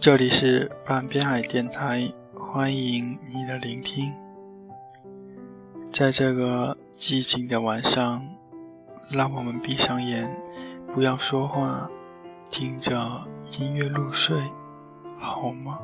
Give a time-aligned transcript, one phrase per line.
[0.00, 4.10] 这里是半边海电台欢迎你的聆听。
[5.92, 8.26] 在这个寂静的晚上
[9.10, 10.34] 让我们闭上眼
[10.94, 11.86] 不要说话
[12.50, 12.96] 听着
[13.58, 14.40] 音乐入睡
[15.18, 15.78] 好吗？